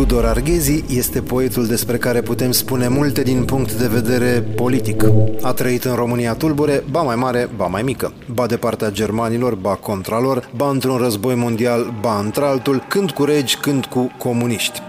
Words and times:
Tudor 0.00 0.24
Arghezi 0.24 0.84
este 0.88 1.20
poetul 1.20 1.66
despre 1.66 1.96
care 1.96 2.20
putem 2.20 2.52
spune 2.52 2.88
multe 2.88 3.22
din 3.22 3.44
punct 3.44 3.72
de 3.72 3.86
vedere 3.86 4.40
politic. 4.56 5.04
A 5.42 5.52
trăit 5.52 5.84
în 5.84 5.94
România 5.94 6.34
tulbure, 6.34 6.84
ba 6.90 7.02
mai 7.02 7.16
mare, 7.16 7.48
ba 7.56 7.66
mai 7.66 7.82
mică. 7.82 8.12
Ba 8.34 8.46
de 8.46 8.56
partea 8.56 8.90
germanilor, 8.90 9.54
ba 9.54 9.74
contra 9.74 10.20
lor, 10.20 10.50
ba 10.56 10.68
într-un 10.68 10.96
război 10.96 11.34
mondial, 11.34 11.94
ba 12.00 12.18
într-altul, 12.18 12.84
când 12.88 13.10
cu 13.10 13.24
regi, 13.24 13.56
când 13.56 13.84
cu 13.84 14.12
comuniști. 14.18 14.80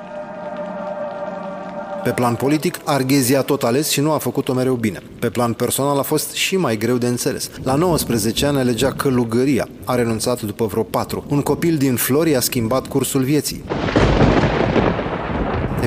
Pe 2.03 2.09
plan 2.09 2.35
politic, 2.35 2.79
Arghezi 2.83 3.35
a 3.35 3.41
tot 3.41 3.63
ales 3.63 3.89
și 3.89 4.01
nu 4.01 4.11
a 4.11 4.17
făcut-o 4.17 4.53
mereu 4.53 4.75
bine. 4.75 4.99
Pe 5.19 5.29
plan 5.29 5.53
personal 5.53 5.97
a 5.97 6.01
fost 6.01 6.31
și 6.31 6.57
mai 6.57 6.77
greu 6.77 6.97
de 6.97 7.07
înțeles. 7.07 7.49
La 7.63 7.75
19 7.75 8.45
ani 8.45 8.57
alegea 8.57 8.91
călugăria. 8.91 9.67
A 9.85 9.95
renunțat 9.95 10.41
după 10.41 10.65
vreo 10.65 10.83
patru. 10.83 11.23
Un 11.27 11.41
copil 11.41 11.77
din 11.77 11.95
Flori 11.95 12.35
a 12.35 12.39
schimbat 12.39 12.87
cursul 12.87 13.21
vieții. 13.21 13.63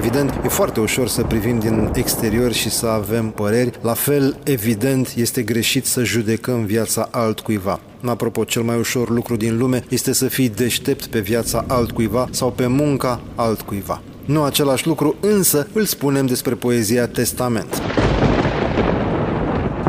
Evident, 0.06 0.40
e 0.44 0.48
foarte 0.48 0.80
ușor 0.80 1.08
să 1.08 1.22
privim 1.22 1.58
din 1.58 1.90
exterior 1.94 2.52
și 2.52 2.70
să 2.70 2.86
avem 2.86 3.30
păreri. 3.30 3.70
La 3.80 3.92
fel, 3.92 4.36
evident, 4.42 5.12
este 5.16 5.42
greșit 5.42 5.86
să 5.86 6.04
judecăm 6.04 6.64
viața 6.64 7.08
altcuiva. 7.10 7.80
Apropo, 8.04 8.44
cel 8.44 8.62
mai 8.62 8.78
ușor 8.78 9.10
lucru 9.10 9.36
din 9.36 9.58
lume 9.58 9.84
este 9.88 10.12
să 10.12 10.28
fii 10.28 10.48
deștept 10.48 11.06
pe 11.06 11.20
viața 11.20 11.64
altcuiva 11.68 12.28
sau 12.30 12.50
pe 12.50 12.66
munca 12.66 13.20
altcuiva. 13.34 14.02
Nu 14.24 14.42
același 14.42 14.86
lucru, 14.86 15.16
însă 15.20 15.66
îl 15.72 15.84
spunem 15.84 16.26
despre 16.26 16.54
poezia 16.54 17.06
Testament. 17.06 17.82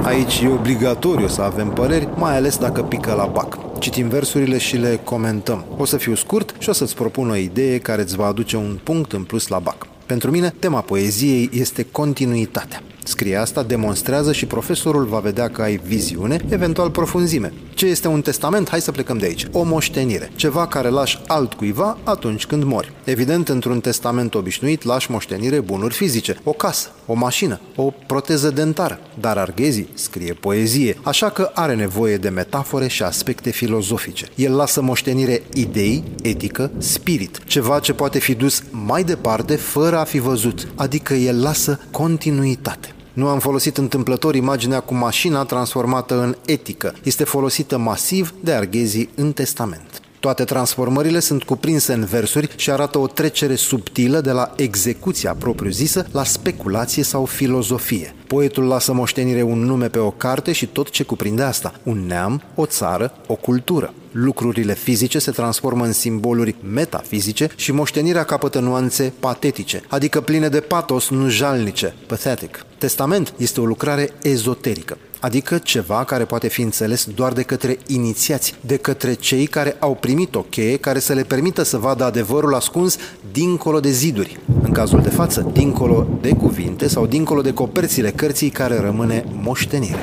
Aici 0.01 0.39
e 0.39 0.47
obligatoriu 0.47 1.27
să 1.27 1.41
avem 1.41 1.69
păreri, 1.69 2.07
mai 2.15 2.35
ales 2.35 2.57
dacă 2.57 2.81
pică 2.81 3.13
la 3.13 3.25
bac. 3.25 3.79
Citim 3.79 4.07
versurile 4.07 4.57
și 4.57 4.77
le 4.77 4.99
comentăm. 5.03 5.65
O 5.77 5.85
să 5.85 5.97
fiu 5.97 6.15
scurt 6.15 6.55
și 6.59 6.69
o 6.69 6.73
să-ți 6.73 6.95
propun 6.95 7.29
o 7.29 7.35
idee 7.35 7.77
care 7.77 8.01
îți 8.01 8.15
va 8.15 8.25
aduce 8.25 8.57
un 8.57 8.79
punct 8.83 9.11
în 9.11 9.23
plus 9.23 9.47
la 9.47 9.59
bac. 9.59 9.87
Pentru 10.05 10.31
mine, 10.31 10.53
tema 10.59 10.81
poeziei 10.81 11.49
este 11.53 11.85
continuitatea. 11.91 12.81
Scrie 13.03 13.35
asta, 13.35 13.63
demonstrează 13.63 14.31
și 14.31 14.45
profesorul 14.45 15.05
va 15.05 15.19
vedea 15.19 15.49
că 15.49 15.61
ai 15.61 15.79
viziune, 15.85 16.39
eventual 16.49 16.89
profunzime. 16.89 17.53
Ce 17.75 17.85
este 17.85 18.07
un 18.07 18.21
testament? 18.21 18.69
Hai 18.69 18.81
să 18.81 18.91
plecăm 18.91 19.17
de 19.17 19.25
aici. 19.25 19.47
O 19.51 19.63
moștenire. 19.63 20.31
Ceva 20.35 20.67
care 20.67 20.89
lași 20.89 21.19
altcuiva 21.27 21.97
atunci 22.03 22.45
când 22.45 22.63
mori. 22.63 22.91
Evident, 23.03 23.49
într-un 23.49 23.79
testament 23.79 24.35
obișnuit 24.35 24.83
lași 24.83 25.11
moștenire 25.11 25.59
bunuri 25.59 25.93
fizice. 25.93 26.39
O 26.43 26.51
casă, 26.51 26.89
o 27.05 27.13
mașină, 27.13 27.59
o 27.75 27.93
proteză 28.07 28.49
dentară. 28.49 28.99
Dar 29.19 29.37
Arghezi 29.37 29.85
scrie 29.93 30.33
poezie, 30.33 30.97
așa 31.03 31.29
că 31.29 31.51
are 31.53 31.75
nevoie 31.75 32.17
de 32.17 32.29
metafore 32.29 32.87
și 32.87 33.03
aspecte 33.03 33.49
filozofice. 33.49 34.27
El 34.35 34.55
lasă 34.55 34.81
moștenire 34.81 35.43
idei, 35.53 36.03
etică, 36.21 36.71
spirit. 36.77 37.39
Ceva 37.45 37.79
ce 37.79 37.93
poate 37.93 38.19
fi 38.19 38.33
dus 38.33 38.63
mai 38.69 39.03
departe 39.03 39.55
fără 39.55 39.97
a 39.97 40.03
fi 40.03 40.19
văzut. 40.19 40.67
Adică 40.75 41.13
el 41.13 41.41
lasă 41.41 41.79
continuitate. 41.91 42.94
Nu 43.15 43.27
am 43.27 43.39
folosit 43.39 43.77
întâmplător 43.77 44.35
imaginea 44.35 44.79
cu 44.79 44.93
mașina 44.93 45.43
transformată 45.43 46.21
în 46.21 46.35
etică. 46.45 46.93
Este 47.03 47.23
folosită 47.23 47.77
masiv 47.77 48.33
de 48.39 48.53
arghezii 48.53 49.09
în 49.15 49.31
testament. 49.31 49.94
Toate 50.25 50.43
transformările 50.43 51.19
sunt 51.19 51.43
cuprinse 51.43 51.93
în 51.93 52.05
versuri 52.05 52.49
și 52.55 52.71
arată 52.71 52.97
o 52.97 53.07
trecere 53.07 53.55
subtilă 53.55 54.21
de 54.21 54.31
la 54.31 54.53
execuția 54.55 55.35
propriu-zisă 55.39 56.07
la 56.11 56.23
speculație 56.23 57.03
sau 57.03 57.25
filozofie. 57.25 58.15
Poetul 58.27 58.63
lasă 58.63 58.93
moștenire 58.93 59.41
un 59.41 59.59
nume 59.59 59.87
pe 59.87 59.99
o 59.99 60.11
carte 60.11 60.51
și 60.51 60.65
tot 60.65 60.89
ce 60.89 61.03
cuprinde 61.03 61.41
asta, 61.41 61.73
un 61.83 62.05
neam, 62.07 62.41
o 62.55 62.65
țară, 62.65 63.13
o 63.27 63.35
cultură. 63.35 63.93
Lucrurile 64.11 64.73
fizice 64.73 65.19
se 65.19 65.31
transformă 65.31 65.85
în 65.85 65.93
simboluri 65.93 66.55
metafizice 66.73 67.49
și 67.55 67.71
moștenirea 67.71 68.23
capătă 68.23 68.59
nuanțe 68.59 69.13
patetice, 69.19 69.83
adică 69.87 70.21
pline 70.21 70.47
de 70.47 70.59
patos, 70.59 71.09
nu 71.09 71.29
jalnice, 71.29 71.95
pathetic. 72.07 72.65
Testament 72.77 73.33
este 73.37 73.61
o 73.61 73.65
lucrare 73.65 74.09
ezoterică 74.21 74.97
adică 75.25 75.57
ceva 75.57 76.03
care 76.03 76.23
poate 76.23 76.47
fi 76.47 76.61
înțeles 76.61 77.07
doar 77.15 77.33
de 77.33 77.41
către 77.41 77.77
inițiați, 77.87 78.53
de 78.61 78.77
către 78.77 79.13
cei 79.13 79.45
care 79.45 79.75
au 79.79 79.97
primit 79.99 80.35
o 80.35 80.41
cheie 80.41 80.77
care 80.77 80.99
să 80.99 81.13
le 81.13 81.23
permită 81.23 81.63
să 81.63 81.77
vadă 81.77 82.03
adevărul 82.03 82.55
ascuns 82.55 82.97
dincolo 83.31 83.79
de 83.79 83.89
ziduri, 83.89 84.39
în 84.63 84.71
cazul 84.71 85.01
de 85.01 85.09
față, 85.09 85.49
dincolo 85.53 86.07
de 86.21 86.29
cuvinte 86.29 86.87
sau 86.87 87.05
dincolo 87.05 87.41
de 87.41 87.53
coperțile 87.53 88.11
cărții 88.11 88.49
care 88.49 88.79
rămâne 88.79 89.25
moștenire. 89.41 89.99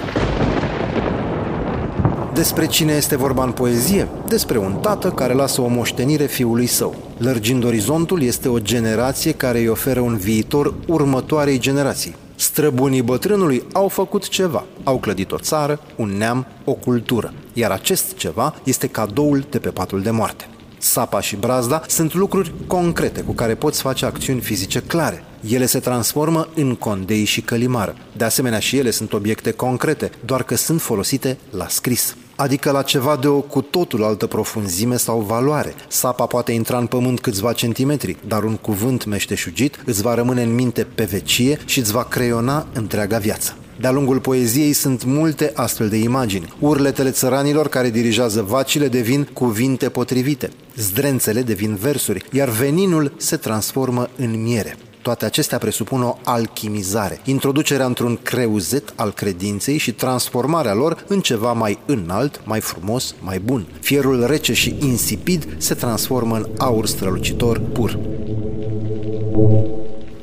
Despre 2.34 2.66
cine 2.66 2.92
este 2.92 3.16
vorba 3.16 3.44
în 3.44 3.52
poezie? 3.52 4.08
Despre 4.26 4.58
un 4.58 4.72
tată 4.80 5.10
care 5.10 5.32
lasă 5.32 5.60
o 5.60 5.66
moștenire 5.66 6.26
fiului 6.26 6.66
său. 6.66 6.94
Lărgind 7.18 7.64
orizontul, 7.64 8.22
este 8.22 8.48
o 8.48 8.58
generație 8.58 9.32
care 9.32 9.58
îi 9.58 9.68
oferă 9.68 10.00
un 10.00 10.16
viitor 10.16 10.74
următoarei 10.86 11.58
generații. 11.58 12.14
Străbunii 12.42 13.02
bătrânului 13.02 13.64
au 13.72 13.88
făcut 13.88 14.28
ceva. 14.28 14.64
Au 14.84 14.98
clădit 14.98 15.32
o 15.32 15.38
țară, 15.38 15.80
un 15.96 16.16
neam, 16.16 16.46
o 16.64 16.72
cultură. 16.72 17.34
Iar 17.52 17.70
acest 17.70 18.16
ceva 18.16 18.54
este 18.64 18.86
cadoul 18.86 19.46
de 19.50 19.58
pe 19.58 19.68
patul 19.68 20.02
de 20.02 20.10
moarte. 20.10 20.48
Sapa 20.78 21.20
și 21.20 21.36
brazda 21.36 21.82
sunt 21.86 22.14
lucruri 22.14 22.52
concrete 22.66 23.20
cu 23.20 23.32
care 23.32 23.54
poți 23.54 23.80
face 23.80 24.04
acțiuni 24.04 24.40
fizice 24.40 24.80
clare. 24.80 25.24
Ele 25.48 25.66
se 25.66 25.78
transformă 25.78 26.48
în 26.54 26.74
condei 26.74 27.24
și 27.24 27.40
călimară. 27.40 27.94
De 28.16 28.24
asemenea 28.24 28.58
și 28.58 28.76
ele 28.76 28.90
sunt 28.90 29.12
obiecte 29.12 29.50
concrete, 29.50 30.10
doar 30.24 30.42
că 30.42 30.54
sunt 30.54 30.80
folosite 30.80 31.38
la 31.50 31.68
scris 31.68 32.16
adică 32.36 32.70
la 32.70 32.82
ceva 32.82 33.16
de 33.16 33.28
o 33.28 33.40
cu 33.40 33.60
totul 33.60 34.04
altă 34.04 34.26
profunzime 34.26 34.96
sau 34.96 35.20
valoare. 35.20 35.74
Sapa 35.88 36.26
poate 36.26 36.52
intra 36.52 36.78
în 36.78 36.86
pământ 36.86 37.20
câțiva 37.20 37.52
centimetri, 37.52 38.16
dar 38.26 38.44
un 38.44 38.56
cuvânt 38.56 39.04
meșteșugit 39.04 39.82
îți 39.84 40.02
va 40.02 40.14
rămâne 40.14 40.42
în 40.42 40.54
minte 40.54 40.86
pe 40.94 41.04
vecie 41.04 41.58
și 41.64 41.78
îți 41.78 41.92
va 41.92 42.04
creiona 42.04 42.66
întreaga 42.72 43.18
viață. 43.18 43.56
De-a 43.80 43.90
lungul 43.90 44.20
poeziei 44.20 44.72
sunt 44.72 45.04
multe 45.04 45.52
astfel 45.54 45.88
de 45.88 45.96
imagini. 45.96 46.52
Urletele 46.58 47.10
țăranilor 47.10 47.68
care 47.68 47.90
dirigează 47.90 48.42
vacile 48.42 48.88
devin 48.88 49.28
cuvinte 49.32 49.88
potrivite. 49.88 50.50
Zdrențele 50.76 51.42
devin 51.42 51.74
versuri, 51.74 52.24
iar 52.32 52.48
veninul 52.48 53.12
se 53.16 53.36
transformă 53.36 54.08
în 54.16 54.42
miere. 54.42 54.76
Toate 55.02 55.24
acestea 55.24 55.58
presupun 55.58 56.02
o 56.02 56.16
alchimizare, 56.24 57.20
introducerea 57.24 57.86
într-un 57.86 58.18
creuzet 58.22 58.92
al 58.96 59.12
credinței 59.12 59.76
și 59.76 59.92
transformarea 59.92 60.74
lor 60.74 61.04
în 61.08 61.20
ceva 61.20 61.52
mai 61.52 61.78
înalt, 61.86 62.40
mai 62.44 62.60
frumos, 62.60 63.14
mai 63.20 63.38
bun. 63.38 63.66
Fierul 63.80 64.26
rece 64.26 64.52
și 64.52 64.76
insipid 64.80 65.54
se 65.58 65.74
transformă 65.74 66.36
în 66.36 66.46
aur 66.58 66.86
strălucitor 66.86 67.60
pur. 67.72 67.98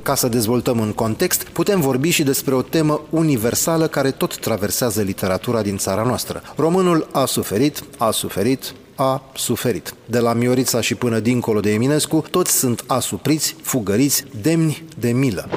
Ca 0.03 0.15
să 0.15 0.27
dezvoltăm 0.27 0.79
un 0.79 0.91
context, 0.91 1.43
putem 1.43 1.81
vorbi 1.81 2.09
și 2.09 2.23
despre 2.23 2.53
o 2.53 2.61
temă 2.61 3.01
universală 3.09 3.87
care 3.87 4.11
tot 4.11 4.37
traversează 4.37 5.01
literatura 5.01 5.61
din 5.61 5.77
țara 5.77 6.03
noastră. 6.03 6.41
Românul 6.55 7.07
a 7.11 7.25
suferit, 7.25 7.83
a 7.97 8.11
suferit, 8.11 8.73
a 8.99 9.21
suferit. 9.33 9.93
De 10.05 10.19
la 10.19 10.33
Miorița 10.33 10.81
și 10.81 10.95
până 10.95 11.19
dincolo 11.19 11.59
de 11.59 11.73
Eminescu, 11.73 12.23
toți 12.31 12.57
sunt 12.57 12.83
asupriți, 12.87 13.55
fugăriți, 13.61 14.25
demni 14.41 14.83
de 14.97 15.11
milă. 15.11 15.49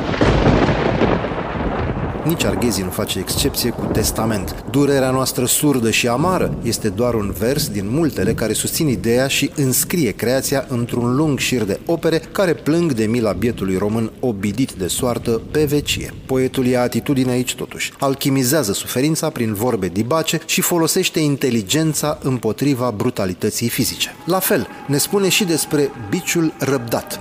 Nici 2.25 2.45
Arghezi 2.45 2.83
nu 2.83 2.91
face 2.91 3.19
excepție 3.19 3.71
cu 3.71 3.85
testament. 3.85 4.65
Durerea 4.71 5.11
noastră 5.11 5.45
surdă 5.45 5.91
și 5.91 6.09
amară 6.09 6.55
este 6.63 6.89
doar 6.89 7.15
un 7.15 7.35
vers 7.39 7.69
din 7.69 7.89
multele 7.91 8.35
care 8.35 8.53
susțin 8.53 8.89
ideea 8.89 9.27
și 9.27 9.51
înscrie 9.57 10.11
creația 10.11 10.65
într-un 10.69 11.17
lung 11.17 11.39
șir 11.39 11.65
de 11.65 11.81
opere 11.87 12.19
care 12.33 12.55
plâng 12.55 12.93
de 12.93 13.05
mila 13.05 13.33
bietului 13.33 13.77
român 13.77 14.13
obidit 14.21 14.73
de 14.73 14.87
soartă 14.87 15.41
pe 15.51 15.65
vecie. 15.65 16.15
Poetul 16.27 16.67
ia 16.67 16.83
atitudine 16.83 17.31
aici 17.31 17.55
totuși. 17.55 17.93
Alchimizează 17.99 18.73
suferința 18.73 19.31
prin 19.31 19.55
vorbe 19.55 19.89
dibace 19.89 20.41
și 20.47 20.61
folosește 20.61 21.21
inteligența 21.21 22.19
împotriva 22.23 22.91
brutalității 22.97 23.69
fizice. 23.69 24.15
La 24.27 24.39
fel, 24.39 24.67
ne 24.87 24.97
spune 24.97 25.29
și 25.29 25.45
despre 25.45 25.91
biciul 26.11 26.53
răbdat, 26.59 27.21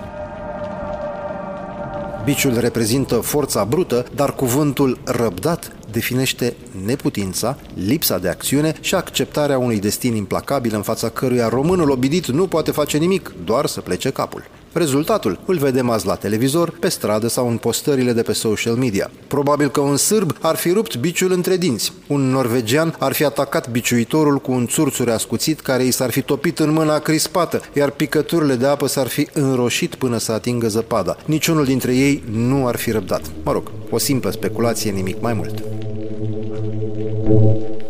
Biciul 2.23 2.59
reprezintă 2.59 3.15
forța 3.15 3.63
brută, 3.63 4.05
dar 4.15 4.35
cuvântul 4.35 4.99
răbdat 5.03 5.71
definește 5.91 6.55
neputința, 6.85 7.57
lipsa 7.73 8.17
de 8.17 8.29
acțiune 8.29 8.75
și 8.81 8.95
acceptarea 8.95 9.57
unui 9.57 9.79
destin 9.79 10.15
implacabil 10.15 10.75
în 10.75 10.81
fața 10.81 11.09
căruia 11.09 11.47
românul 11.47 11.89
obidit 11.89 12.27
nu 12.27 12.47
poate 12.47 12.71
face 12.71 12.97
nimic, 12.97 13.33
doar 13.45 13.65
să 13.65 13.81
plece 13.81 14.09
capul. 14.09 14.43
Rezultatul 14.73 15.39
îl 15.45 15.57
vedem 15.57 15.89
azi 15.89 16.05
la 16.05 16.15
televizor, 16.15 16.73
pe 16.79 16.89
stradă 16.89 17.27
sau 17.27 17.49
în 17.49 17.57
postările 17.57 18.13
de 18.13 18.21
pe 18.21 18.33
social 18.33 18.75
media. 18.75 19.11
Probabil 19.27 19.69
că 19.69 19.79
un 19.79 19.97
sârb 19.97 20.37
ar 20.41 20.55
fi 20.55 20.71
rupt 20.71 20.97
biciul 20.97 21.31
între 21.31 21.57
dinți. 21.57 21.93
Un 22.07 22.21
norvegian 22.21 22.95
ar 22.99 23.13
fi 23.13 23.23
atacat 23.23 23.69
biciuitorul 23.69 24.37
cu 24.39 24.51
un 24.51 24.67
țurțure 24.67 25.11
ascuțit 25.11 25.59
care 25.59 25.83
i 25.83 25.91
s-ar 25.91 26.09
fi 26.09 26.21
topit 26.21 26.59
în 26.59 26.71
mâna 26.71 26.99
crispată, 26.99 27.61
iar 27.73 27.89
picăturile 27.89 28.55
de 28.55 28.65
apă 28.67 28.87
s-ar 28.87 29.07
fi 29.07 29.27
înroșit 29.33 29.95
până 29.95 30.17
să 30.17 30.31
atingă 30.31 30.67
zăpada. 30.67 31.17
Niciunul 31.25 31.65
dintre 31.65 31.95
ei 31.95 32.23
nu 32.31 32.67
ar 32.67 32.75
fi 32.75 32.91
răbdat. 32.91 33.21
Mă 33.43 33.51
rog, 33.51 33.71
o 33.89 33.97
simplă 33.97 34.31
speculație, 34.31 34.91
nimic 34.91 35.21
mai 35.21 35.33
mult. 35.33 35.63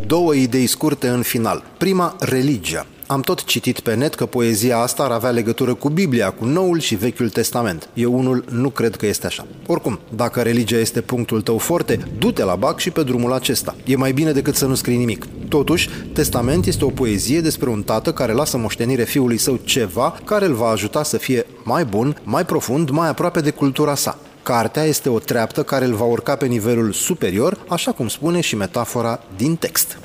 Două 0.06 0.34
idei 0.34 0.66
scurte 0.66 1.08
în 1.08 1.22
final. 1.22 1.62
Prima, 1.78 2.16
religia. 2.20 2.86
Am 3.12 3.20
tot 3.20 3.44
citit 3.44 3.80
pe 3.80 3.94
net 3.94 4.14
că 4.14 4.26
poezia 4.26 4.78
asta 4.78 5.02
ar 5.02 5.10
avea 5.10 5.30
legătură 5.30 5.74
cu 5.74 5.88
Biblia, 5.88 6.30
cu 6.30 6.44
Noul 6.44 6.80
și 6.80 6.94
Vechiul 6.94 7.28
Testament. 7.28 7.88
Eu 7.94 8.18
unul 8.18 8.44
nu 8.50 8.70
cred 8.70 8.96
că 8.96 9.06
este 9.06 9.26
așa. 9.26 9.46
Oricum, 9.66 9.98
dacă 10.14 10.40
religia 10.42 10.76
este 10.76 11.00
punctul 11.00 11.40
tău 11.40 11.58
forte, 11.58 11.98
du-te 12.18 12.44
la 12.44 12.54
bac 12.54 12.78
și 12.78 12.90
pe 12.90 13.02
drumul 13.02 13.32
acesta. 13.32 13.74
E 13.84 13.96
mai 13.96 14.12
bine 14.12 14.32
decât 14.32 14.54
să 14.54 14.66
nu 14.66 14.74
scrii 14.74 14.96
nimic. 14.96 15.26
Totuși, 15.48 15.88
Testament 16.12 16.66
este 16.66 16.84
o 16.84 16.88
poezie 16.88 17.40
despre 17.40 17.68
un 17.68 17.82
tată 17.82 18.12
care 18.12 18.32
lasă 18.32 18.56
moștenire 18.56 19.04
fiului 19.04 19.38
său 19.38 19.60
ceva 19.64 20.18
care 20.24 20.44
îl 20.44 20.54
va 20.54 20.68
ajuta 20.68 21.02
să 21.02 21.16
fie 21.16 21.46
mai 21.64 21.84
bun, 21.84 22.20
mai 22.22 22.44
profund, 22.44 22.90
mai 22.90 23.08
aproape 23.08 23.40
de 23.40 23.50
cultura 23.50 23.94
sa. 23.94 24.18
Cartea 24.42 24.82
este 24.82 25.08
o 25.08 25.18
treaptă 25.18 25.62
care 25.62 25.84
îl 25.84 25.94
va 25.94 26.04
urca 26.04 26.36
pe 26.36 26.46
nivelul 26.46 26.92
superior, 26.92 27.58
așa 27.68 27.92
cum 27.92 28.08
spune 28.08 28.40
și 28.40 28.56
metafora 28.56 29.20
din 29.36 29.56
text. 29.56 29.98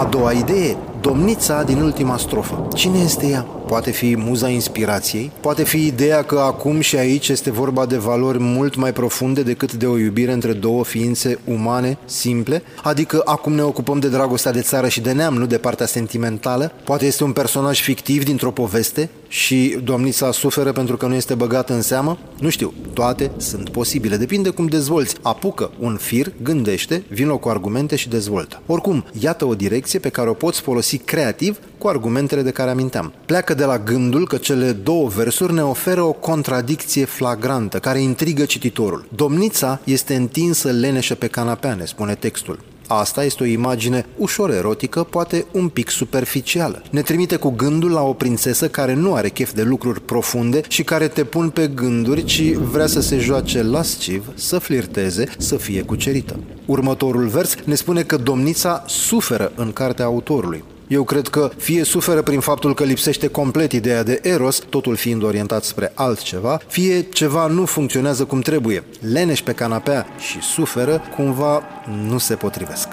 A 0.00 0.04
doua 0.06 0.32
idee, 0.32 0.78
domnița 1.00 1.62
din 1.62 1.80
ultima 1.80 2.16
strofă. 2.16 2.68
Cine 2.74 2.98
este 2.98 3.26
ea? 3.26 3.40
Poate 3.40 3.90
fi 3.90 4.16
muza 4.18 4.48
inspirației, 4.48 5.30
poate 5.40 5.64
fi 5.64 5.86
ideea 5.86 6.22
că 6.22 6.38
acum 6.38 6.80
și 6.80 6.96
aici 6.96 7.28
este 7.28 7.50
vorba 7.50 7.86
de 7.86 7.96
valori 7.96 8.38
mult 8.40 8.76
mai 8.76 8.92
profunde 8.92 9.42
decât 9.42 9.72
de 9.72 9.86
o 9.86 9.98
iubire 9.98 10.32
între 10.32 10.52
două 10.52 10.84
ființe 10.84 11.38
umane, 11.44 11.98
simple, 12.04 12.62
adică 12.82 13.22
acum 13.24 13.52
ne 13.52 13.62
ocupăm 13.62 13.98
de 13.98 14.08
dragostea 14.08 14.52
de 14.52 14.60
țară 14.60 14.88
și 14.88 15.00
de 15.00 15.12
neam, 15.12 15.34
nu 15.34 15.46
de 15.46 15.58
partea 15.58 15.86
sentimentală. 15.86 16.72
Poate 16.84 17.06
este 17.06 17.24
un 17.24 17.32
personaj 17.32 17.80
fictiv 17.80 18.24
dintr-o 18.24 18.50
poveste 18.50 19.10
și 19.28 19.78
domnița 19.84 20.32
suferă 20.32 20.72
pentru 20.72 20.96
că 20.96 21.06
nu 21.06 21.14
este 21.14 21.34
băgată 21.34 21.72
în 21.72 21.82
seamă? 21.82 22.18
Nu 22.38 22.48
știu, 22.48 22.72
toate 22.92 23.30
sunt 23.36 23.68
posibile, 23.68 24.16
depinde 24.16 24.48
cum 24.48 24.66
dezvolți. 24.66 25.14
Apucă 25.22 25.70
un 25.78 25.96
fir, 25.96 26.32
gândește, 26.42 27.02
vină 27.08 27.32
cu 27.32 27.48
argumente 27.48 27.96
și 27.96 28.08
dezvoltă. 28.08 28.60
Oricum, 28.66 29.04
iată 29.20 29.44
o 29.46 29.54
direcție 29.54 29.98
pe 29.98 30.08
care 30.08 30.28
o 30.28 30.32
poți 30.32 30.60
folosi 30.60 30.89
creativ 30.98 31.58
cu 31.78 31.88
argumentele 31.88 32.42
de 32.42 32.50
care 32.50 32.70
aminteam. 32.70 33.12
Pleacă 33.26 33.54
de 33.54 33.64
la 33.64 33.78
gândul 33.78 34.26
că 34.26 34.36
cele 34.36 34.72
două 34.72 35.08
versuri 35.08 35.52
ne 35.52 35.62
oferă 35.62 36.02
o 36.02 36.12
contradicție 36.12 37.04
flagrantă 37.04 37.78
care 37.78 38.00
intrigă 38.00 38.44
cititorul. 38.44 39.08
Domnița 39.14 39.80
este 39.84 40.14
întinsă 40.14 40.70
leneșă 40.70 41.14
pe 41.14 41.26
canapea, 41.26 41.74
ne 41.74 41.84
spune 41.84 42.14
textul. 42.14 42.58
Asta 42.92 43.24
este 43.24 43.42
o 43.42 43.46
imagine 43.46 44.06
ușor 44.16 44.50
erotică, 44.50 45.02
poate 45.02 45.46
un 45.52 45.68
pic 45.68 45.90
superficială. 45.90 46.82
Ne 46.90 47.02
trimite 47.02 47.36
cu 47.36 47.50
gândul 47.50 47.90
la 47.90 48.02
o 48.02 48.12
prințesă 48.12 48.68
care 48.68 48.94
nu 48.94 49.14
are 49.14 49.28
chef 49.28 49.52
de 49.52 49.62
lucruri 49.62 50.00
profunde 50.00 50.60
și 50.68 50.82
care 50.82 51.08
te 51.08 51.24
pun 51.24 51.50
pe 51.50 51.66
gânduri, 51.74 52.24
ci 52.24 52.52
vrea 52.52 52.86
să 52.86 53.00
se 53.00 53.18
joace 53.18 53.62
lasciv, 53.62 54.32
să 54.34 54.58
flirteze, 54.58 55.28
să 55.38 55.56
fie 55.56 55.82
cucerită. 55.82 56.40
Următorul 56.66 57.26
vers 57.26 57.54
ne 57.64 57.74
spune 57.74 58.02
că 58.02 58.16
domnița 58.16 58.84
suferă 58.86 59.52
în 59.54 59.72
cartea 59.72 60.04
autorului. 60.04 60.64
Eu 60.90 61.04
cred 61.04 61.28
că 61.28 61.50
fie 61.56 61.84
suferă 61.84 62.22
prin 62.22 62.40
faptul 62.40 62.74
că 62.74 62.84
lipsește 62.84 63.28
complet 63.28 63.72
ideea 63.72 64.02
de 64.02 64.20
eros, 64.22 64.58
totul 64.58 64.96
fiind 64.96 65.22
orientat 65.22 65.64
spre 65.64 65.92
altceva, 65.94 66.60
fie 66.66 67.02
ceva 67.02 67.46
nu 67.46 67.64
funcționează 67.64 68.24
cum 68.24 68.40
trebuie. 68.40 68.84
Leneș 69.12 69.40
pe 69.42 69.52
canapea 69.52 70.06
și 70.18 70.42
suferă, 70.42 71.02
cumva 71.16 71.62
nu 72.06 72.18
se 72.18 72.34
potrivesc 72.34 72.89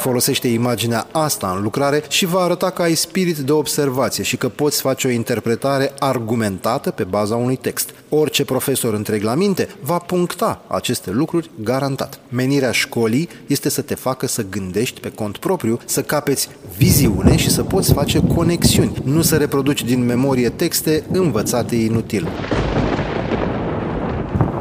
folosește 0.00 0.48
imaginea 0.48 1.06
asta 1.12 1.52
în 1.56 1.62
lucrare 1.62 2.02
și 2.08 2.26
va 2.26 2.40
arăta 2.40 2.70
că 2.70 2.82
ai 2.82 2.94
spirit 2.94 3.36
de 3.36 3.52
observație 3.52 4.22
și 4.24 4.36
că 4.36 4.48
poți 4.48 4.80
face 4.80 5.06
o 5.06 5.10
interpretare 5.10 5.92
argumentată 5.98 6.90
pe 6.90 7.04
baza 7.04 7.36
unui 7.36 7.56
text. 7.56 7.90
Orice 8.08 8.44
profesor 8.44 8.94
întreg 8.94 9.22
la 9.22 9.34
minte 9.34 9.68
va 9.80 9.98
puncta 9.98 10.62
aceste 10.66 11.10
lucruri 11.10 11.50
garantat. 11.62 12.20
Menirea 12.28 12.70
școlii 12.70 13.28
este 13.46 13.68
să 13.68 13.82
te 13.82 13.94
facă 13.94 14.26
să 14.26 14.48
gândești 14.50 15.00
pe 15.00 15.10
cont 15.10 15.36
propriu, 15.36 15.78
să 15.84 16.02
capeți 16.02 16.48
viziune 16.76 17.36
și 17.36 17.50
să 17.50 17.62
poți 17.62 17.92
face 17.92 18.22
conexiuni, 18.34 19.02
nu 19.04 19.22
să 19.22 19.36
reproduci 19.36 19.84
din 19.84 20.04
memorie 20.04 20.48
texte 20.48 21.04
învățate 21.12 21.76
inutil. 21.76 22.28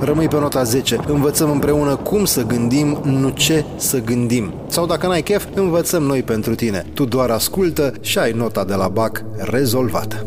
Rămâi 0.02 0.28
pe 0.28 0.40
nota 0.40 0.64
10. 0.64 1.00
Învățăm 1.08 1.52
împreună 1.52 1.96
cum 1.96 2.26
să 2.26 2.46
gândim, 2.46 3.02
nu 3.04 3.30
ce 3.30 3.66
să 3.76 4.02
gândim. 4.02 4.54
Sau 4.68 4.86
dacă 4.86 5.08
n-ai 5.08 5.22
chef, 5.22 5.46
învățăm 5.54 6.04
noi 6.04 6.24
pentru 6.24 6.56
tine. 6.56 6.86
Tu 6.94 7.06
doar 7.06 7.30
ascultă 7.30 7.94
și 8.02 8.20
ai 8.20 8.32
nota 8.32 8.64
de 8.64 8.74
la 8.74 8.88
BAC 8.88 9.24
rezolvată. 9.38 10.26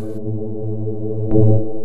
thank 1.32 1.46
you 1.46 1.81